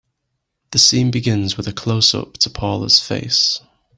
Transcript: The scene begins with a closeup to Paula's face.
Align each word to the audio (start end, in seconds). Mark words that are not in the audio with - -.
The 0.71 0.79
scene 0.79 1.11
begins 1.11 1.57
with 1.57 1.67
a 1.67 1.71
closeup 1.71 2.33
to 2.39 2.49
Paula's 2.49 2.99
face. 2.99 3.61